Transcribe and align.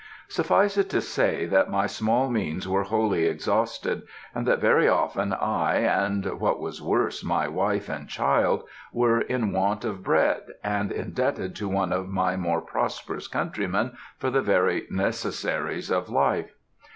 Suffice 0.27 0.77
it 0.79 0.89
to 0.89 0.99
say 0.99 1.45
that 1.45 1.69
my 1.69 1.85
small 1.85 2.27
means 2.27 2.67
were 2.67 2.85
wholly 2.85 3.27
exhausted, 3.27 4.01
and 4.33 4.47
that 4.47 4.57
very 4.57 4.87
often 4.87 5.31
I, 5.31 5.75
and 5.75 6.39
what 6.39 6.59
was 6.59 6.81
worse, 6.81 7.23
my 7.23 7.47
wife 7.47 7.87
and 7.87 8.09
child 8.09 8.63
were 8.91 9.21
in 9.21 9.51
want 9.51 9.85
of 9.85 10.01
bread, 10.03 10.41
and 10.63 10.91
indebted 10.91 11.55
to 11.57 11.69
one 11.69 11.93
of 11.93 12.09
my 12.09 12.35
more 12.35 12.61
prosperous 12.61 13.27
countrymen 13.27 13.95
for 14.17 14.31
the 14.31 14.41
very 14.41 14.87
necessaries 14.89 15.91
of 15.91 16.09
life. 16.09 16.49